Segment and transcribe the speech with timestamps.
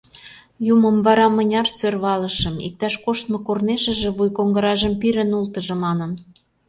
[0.73, 6.11] Юмым вара мыняр сӧрвалышым— иктаж коштмо корнешыже вуйкоҥгыражым пире нултыжо манын.